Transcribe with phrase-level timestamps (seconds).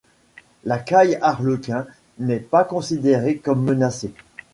[0.63, 1.85] La Caille arlequin
[2.17, 4.15] n’est pas considérée comme menacée.